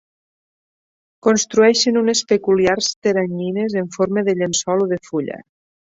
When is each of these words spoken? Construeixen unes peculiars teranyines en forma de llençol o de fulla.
Construeixen 1.27 2.01
unes 2.03 2.25
peculiars 2.33 2.91
teranyines 3.09 3.79
en 3.85 3.95
forma 4.01 4.29
de 4.31 4.39
llençol 4.43 4.87
o 4.89 4.93
de 4.97 5.03
fulla. 5.13 5.43